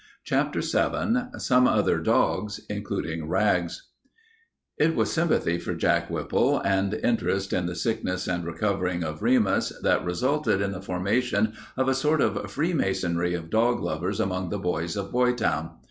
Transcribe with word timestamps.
CHAPTER 0.23 0.61
VII 0.61 1.37
SOME 1.39 1.67
OTHER 1.67 1.99
DOGS, 1.99 2.59
INCLUDING 2.69 3.27
RAGS 3.27 3.89
It 4.79 4.95
was 4.95 5.13
sympathy 5.13 5.59
for 5.59 5.75
Jack 5.75 6.09
Whipple 6.09 6.57
and 6.57 6.95
interest 6.95 7.53
in 7.53 7.67
the 7.67 7.75
sickness 7.75 8.27
and 8.27 8.43
recovery 8.43 9.03
of 9.03 9.21
Remus 9.21 9.71
that 9.83 10.03
resulted 10.03 10.59
in 10.59 10.71
the 10.71 10.81
formation 10.81 11.53
of 11.77 11.87
a 11.87 11.93
sort 11.93 12.19
of 12.19 12.49
freemasonry 12.49 13.35
of 13.35 13.51
dog 13.51 13.79
lovers 13.79 14.19
among 14.19 14.49
the 14.49 14.57
boys 14.57 14.97
of 14.97 15.11
Boy 15.11 15.33
town. 15.33 15.75